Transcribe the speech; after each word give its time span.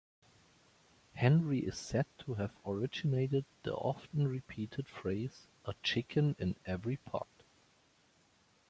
Henry 1.13 1.59
is 1.59 1.77
said 1.77 2.07
to 2.17 2.33
have 2.33 2.55
originated 2.65 3.45
the 3.61 3.75
oft-repeated 3.75 4.87
phrase, 4.87 5.45
"a 5.63 5.75
chicken 5.83 6.35
in 6.39 6.55
every 6.65 6.97
pot". 6.97 7.27